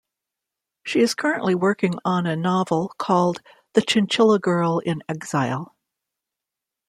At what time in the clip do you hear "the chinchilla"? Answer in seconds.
3.73-4.39